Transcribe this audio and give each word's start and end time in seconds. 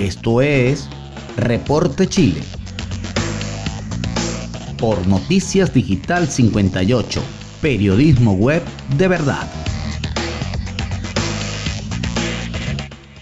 Esto 0.00 0.40
es 0.40 0.88
Reporte 1.36 2.06
Chile. 2.06 2.40
Por 4.78 5.06
Noticias 5.06 5.74
Digital 5.74 6.26
58, 6.26 7.20
periodismo 7.60 8.32
web 8.32 8.62
de 8.96 9.08
verdad. 9.08 9.46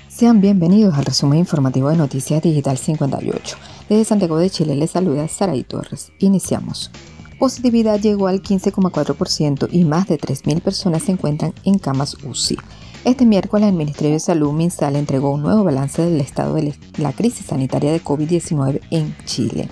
Sean 0.07 0.41
bienvenidos 0.41 0.95
al 0.95 1.05
resumen 1.05 1.41
informativo 1.41 1.91
de 1.91 1.97
Noticias 1.97 2.45
Digital 2.45 2.79
58. 2.79 3.57
Desde 3.89 4.05
Santiago 4.05 4.39
de 4.39 4.49
Chile 4.49 4.77
les 4.77 4.93
saluda 4.93 5.27
Saraí 5.27 5.65
Torres. 5.65 6.13
Iniciamos. 6.21 6.93
Positividad 7.41 7.99
llegó 7.99 8.29
al 8.29 8.41
15,4% 8.41 9.69
y 9.73 9.85
más 9.85 10.07
de 10.07 10.17
3.000 10.17 10.61
personas 10.61 11.03
se 11.03 11.11
encuentran 11.11 11.53
en 11.65 11.81
camas 11.81 12.17
UCI. 12.23 12.57
Este 13.05 13.25
miércoles 13.25 13.69
el 13.69 13.77
Ministerio 13.77 14.15
de 14.15 14.21
Salud 14.21 14.53
MinSal 14.53 14.97
entregó 14.97 15.31
un 15.31 15.43
nuevo 15.43 15.63
balance 15.63 16.03
del 16.03 16.21
estado 16.21 16.55
de 16.55 16.75
la 16.97 17.13
crisis 17.13 17.47
sanitaria 17.47 17.93
de 17.93 18.03
COVID-19 18.03 18.81
en 18.91 19.17
Chile. 19.25 19.69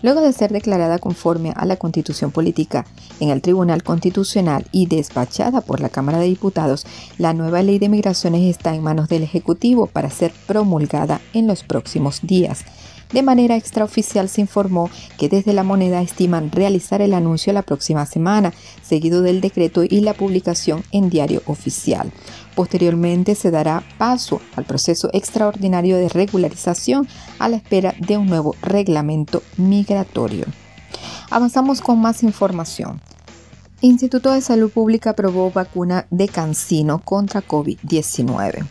Luego 0.02 0.22
de 0.22 0.34
ser 0.34 0.52
declarada 0.52 0.98
conforme 0.98 1.54
a 1.56 1.66
la 1.66 1.78
Constitución 1.78 2.32
Política 2.32 2.88
en 3.20 3.30
el 3.30 3.44
Tribunal 3.44 3.84
Constitucional 3.84 4.66
y 4.72 4.88
despachada 4.88 5.62
por 5.62 5.82
la 5.82 5.90
Cámara 5.90 6.18
de 6.18 6.26
Diputados, 6.26 6.88
la 7.20 7.34
nueva 7.34 7.62
ley 7.62 7.78
de 7.78 7.90
migraciones 7.90 8.42
está 8.44 8.74
en 8.74 8.82
manos 8.82 9.10
del 9.10 9.22
Ejecutivo 9.22 9.86
para 9.86 10.10
ser 10.10 10.34
promulgada 10.48 11.22
en 11.34 11.46
los 11.46 11.64
próximos 11.64 12.22
días. 12.24 12.66
De 13.12 13.24
manera 13.24 13.56
extraoficial 13.56 14.28
se 14.28 14.42
informó 14.42 14.90
que 15.18 15.30
desde 15.30 15.54
la 15.54 15.64
moneda 15.64 16.02
estiman 16.02 16.52
realizar 16.52 17.02
el 17.02 17.14
anuncio 17.14 17.54
la 17.54 17.62
próxima 17.62 18.06
semana, 18.06 18.54
seguido 18.82 19.22
del 19.22 19.40
decreto 19.40 19.84
y 19.84 20.02
la 20.02 20.14
publicación 20.14 20.84
en 20.92 21.10
diario 21.10 21.42
oficial. 21.46 22.12
Posteriormente 22.56 23.36
se 23.36 23.52
dará 23.52 23.84
paso 23.98 24.42
al 24.56 24.66
proceso 24.66 25.10
extraordinario 25.14 25.98
de 25.98 26.10
regularización 26.10 27.08
a 27.40 27.48
la 27.48 27.58
espera 27.58 27.96
de 28.00 28.18
un 28.18 28.28
nuevo 28.28 28.56
reglamento 28.62 29.42
migratorio. 29.58 30.46
Avanzamos 31.30 31.82
con 31.82 32.00
más 32.00 32.24
información. 32.24 33.02
Instituto 33.82 34.32
de 34.32 34.42
Salud 34.42 34.72
Pública 34.72 35.12
aprobó 35.12 35.52
vacuna 35.52 36.08
de 36.10 36.28
Cancino 36.28 37.00
contra 37.00 37.42
COVID-19. 37.42 38.66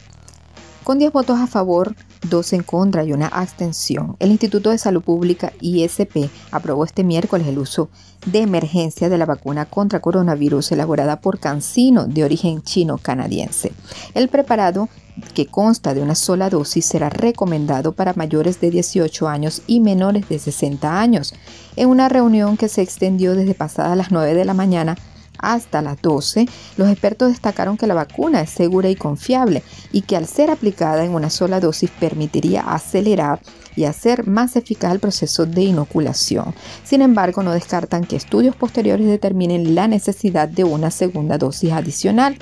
Con 0.83 0.99
10 0.99 1.13
votos 1.13 1.39
a 1.39 1.47
favor, 1.47 1.95
dos 2.29 2.53
en 2.53 2.63
contra 2.63 3.05
y 3.05 3.13
una 3.13 3.29
abstención. 3.29 4.17
El 4.19 4.31
Instituto 4.31 4.71
de 4.71 4.79
Salud 4.79 5.03
Pública 5.03 5.53
ISP 5.61 6.31
aprobó 6.51 6.85
este 6.85 7.05
miércoles 7.05 7.47
el 7.47 7.59
uso 7.59 7.89
de 8.27 8.41
emergencia 8.41 9.09
de 9.09 9.19
la 9.19 9.27
vacuna 9.27 9.67
contra 9.67 10.01
coronavirus 10.01 10.73
elaborada 10.73 11.21
por 11.21 11.39
Cancino 11.39 12.07
de 12.07 12.25
origen 12.25 12.63
chino-canadiense. 12.63 13.73
El 14.15 14.29
preparado 14.29 14.89
que 15.35 15.47
consta 15.47 15.95
de 15.95 16.03
una 16.03 16.15
sola 16.15 16.51
dosis 16.51 16.85
será 16.85 17.09
recomendado 17.09 17.93
para 17.93 18.15
mayores 18.15 18.61
de 18.61 18.71
18 18.71 19.29
años 19.29 19.63
y 19.67 19.81
menores 19.81 20.29
de 20.29 20.39
60 20.39 21.01
años. 21.01 21.35
En 21.77 21.89
una 21.89 22.09
reunión 22.09 22.57
que 22.57 22.69
se 22.69 22.83
extendió 22.83 23.35
desde 23.35 23.55
pasadas 23.55 23.97
las 23.97 24.11
9 24.11 24.35
de 24.35 24.45
la 24.45 24.55
mañana 24.55 24.97
hasta 25.39 25.83
las 25.83 26.01
12, 26.03 26.47
los 26.77 26.89
expertos 26.89 27.29
destacaron 27.29 27.77
que 27.77 27.87
la 27.87 27.95
vacuna 27.95 28.41
es 28.41 28.51
segura 28.51 28.89
y 28.89 28.97
confiable 28.97 29.63
y 29.93 30.03
que 30.03 30.17
al 30.17 30.27
ser 30.27 30.51
aplicada 30.51 31.05
en 31.05 31.15
una 31.15 31.31
sola 31.31 31.61
dosis 31.61 31.91
permitiría 31.91 32.63
acelerar 32.63 33.41
y 33.77 33.85
hacer 33.85 34.27
más 34.27 34.57
eficaz 34.57 34.93
el 34.93 35.01
proceso 35.01 35.47
de 35.47 35.63
inoculación. 35.63 36.55
Sin 36.83 37.03
embargo, 37.03 37.43
no 37.43 37.53
descartan 37.53 38.05
que 38.05 38.17
estudios 38.17 38.57
posteriores 38.57 39.07
determinen 39.07 39.75
la 39.75 39.87
necesidad 39.87 40.49
de 40.49 40.65
una 40.65 40.91
segunda 40.91 41.39
dosis 41.39 41.73
adicional 41.73 42.39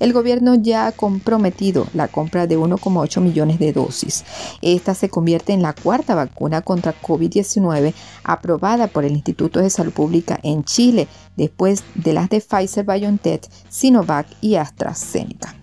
el 0.00 0.12
gobierno 0.12 0.54
ya 0.54 0.86
ha 0.86 0.92
comprometido 0.92 1.86
la 1.94 2.08
compra 2.08 2.46
de 2.46 2.58
1,8 2.58 3.20
millones 3.20 3.58
de 3.58 3.72
dosis. 3.72 4.24
Esta 4.62 4.94
se 4.94 5.08
convierte 5.08 5.52
en 5.52 5.62
la 5.62 5.72
cuarta 5.72 6.14
vacuna 6.14 6.62
contra 6.62 6.94
COVID-19 7.00 7.94
aprobada 8.24 8.86
por 8.86 9.04
el 9.04 9.12
Instituto 9.12 9.60
de 9.60 9.70
Salud 9.70 9.92
Pública 9.92 10.38
en 10.42 10.64
Chile, 10.64 11.08
después 11.36 11.82
de 11.94 12.12
las 12.12 12.28
de 12.28 12.40
Pfizer 12.40 12.84
BioNTech, 12.84 13.48
Sinovac 13.68 14.26
y 14.40 14.56
AstraZeneca. 14.56 15.54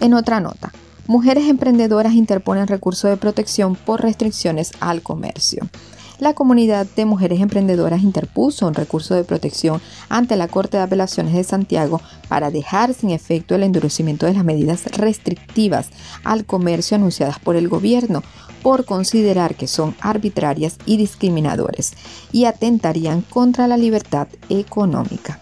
En 0.00 0.14
otra 0.14 0.40
nota, 0.40 0.72
mujeres 1.06 1.48
emprendedoras 1.48 2.14
interponen 2.14 2.66
recurso 2.66 3.08
de 3.08 3.16
protección 3.16 3.76
por 3.76 4.02
restricciones 4.02 4.72
al 4.80 5.02
comercio 5.02 5.68
la 6.20 6.34
comunidad 6.34 6.86
de 6.96 7.04
mujeres 7.04 7.40
emprendedoras 7.40 8.02
interpuso 8.02 8.66
un 8.66 8.74
recurso 8.74 9.14
de 9.14 9.24
protección 9.24 9.80
ante 10.08 10.36
la 10.36 10.48
Corte 10.48 10.76
de 10.76 10.82
Apelaciones 10.82 11.34
de 11.34 11.44
Santiago 11.44 12.00
para 12.28 12.50
dejar 12.50 12.94
sin 12.94 13.10
efecto 13.10 13.54
el 13.54 13.62
endurecimiento 13.62 14.26
de 14.26 14.34
las 14.34 14.44
medidas 14.44 14.84
restrictivas 14.96 15.88
al 16.24 16.44
comercio 16.44 16.96
anunciadas 16.96 17.38
por 17.38 17.56
el 17.56 17.68
gobierno 17.68 18.22
por 18.62 18.84
considerar 18.84 19.54
que 19.54 19.66
son 19.66 19.94
arbitrarias 20.00 20.76
y 20.86 20.96
discriminadores 20.96 21.92
y 22.32 22.44
atentarían 22.44 23.22
contra 23.22 23.66
la 23.66 23.76
libertad 23.76 24.28
económica. 24.48 25.40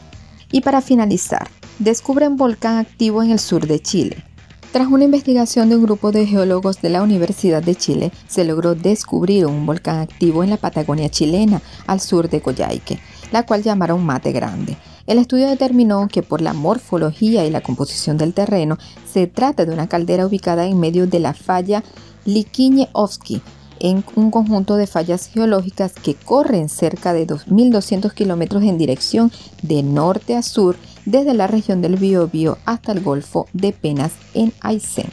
Y 0.52 0.60
para 0.60 0.80
finalizar, 0.80 1.48
descubren 1.78 2.36
volcán 2.36 2.78
activo 2.78 3.22
en 3.22 3.30
el 3.30 3.38
sur 3.38 3.66
de 3.66 3.80
Chile. 3.80 4.27
Tras 4.72 4.88
una 4.88 5.04
investigación 5.04 5.70
de 5.70 5.76
un 5.76 5.84
grupo 5.84 6.12
de 6.12 6.26
geólogos 6.26 6.82
de 6.82 6.90
la 6.90 7.02
Universidad 7.02 7.62
de 7.62 7.74
Chile, 7.74 8.12
se 8.28 8.44
logró 8.44 8.74
descubrir 8.74 9.46
un 9.46 9.64
volcán 9.64 9.98
activo 9.98 10.44
en 10.44 10.50
la 10.50 10.58
Patagonia 10.58 11.08
chilena, 11.08 11.62
al 11.86 12.00
sur 12.00 12.28
de 12.28 12.42
Coyhaique, 12.42 13.00
la 13.32 13.46
cual 13.46 13.62
llamaron 13.62 14.04
Mate 14.04 14.30
Grande. 14.30 14.76
El 15.06 15.18
estudio 15.18 15.48
determinó 15.48 16.06
que 16.08 16.22
por 16.22 16.42
la 16.42 16.52
morfología 16.52 17.46
y 17.46 17.50
la 17.50 17.62
composición 17.62 18.18
del 18.18 18.34
terreno, 18.34 18.76
se 19.10 19.26
trata 19.26 19.64
de 19.64 19.72
una 19.72 19.88
caldera 19.88 20.26
ubicada 20.26 20.66
en 20.66 20.78
medio 20.78 21.06
de 21.06 21.20
la 21.20 21.32
falla 21.32 21.82
Liquiñe-Ovsky, 22.26 23.40
en 23.80 24.04
un 24.16 24.30
conjunto 24.30 24.76
de 24.76 24.86
fallas 24.86 25.28
geológicas 25.28 25.94
que 25.94 26.14
corren 26.14 26.68
cerca 26.68 27.14
de 27.14 27.26
2.200 27.26 28.12
kilómetros 28.12 28.62
en 28.64 28.76
dirección 28.76 29.32
de 29.62 29.82
norte 29.82 30.36
a 30.36 30.42
sur 30.42 30.76
desde 31.10 31.34
la 31.34 31.46
región 31.46 31.80
del 31.80 31.94
Biobío 31.96 32.58
hasta 32.64 32.92
el 32.92 33.00
Golfo 33.00 33.46
de 33.52 33.72
Penas 33.72 34.12
en 34.34 34.52
Aysén. 34.60 35.06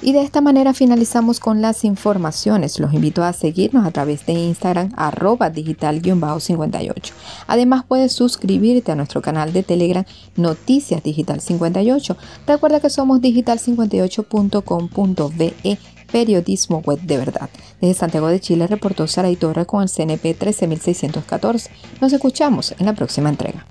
Y 0.00 0.12
de 0.12 0.22
esta 0.22 0.40
manera 0.40 0.72
finalizamos 0.74 1.40
con 1.40 1.60
las 1.62 1.84
informaciones. 1.84 2.78
Los 2.78 2.92
invito 2.92 3.24
a 3.24 3.32
seguirnos 3.32 3.84
a 3.86 3.90
través 3.90 4.26
de 4.26 4.34
Instagram 4.34 4.92
arroba 4.96 5.50
digital-58. 5.50 7.12
Además 7.46 7.84
puedes 7.88 8.12
suscribirte 8.12 8.92
a 8.92 8.96
nuestro 8.96 9.22
canal 9.22 9.52
de 9.52 9.62
Telegram 9.62 10.04
Noticias 10.36 11.02
Digital 11.02 11.40
58. 11.40 12.16
Recuerda 12.46 12.80
que 12.80 12.90
somos 12.90 13.20
digital58.com.be 13.20 15.78
periodismo 16.12 16.82
web 16.84 17.00
de 17.00 17.16
verdad. 17.16 17.48
Desde 17.80 17.94
Santiago 17.94 18.28
de 18.28 18.40
Chile 18.40 18.66
reportó 18.68 19.06
Sara 19.08 19.34
Torre 19.34 19.66
con 19.66 19.82
el 19.82 19.88
CNP 19.88 20.34
13614. 20.34 21.70
Nos 22.00 22.12
escuchamos 22.12 22.72
en 22.78 22.86
la 22.86 22.92
próxima 22.92 23.30
entrega. 23.30 23.66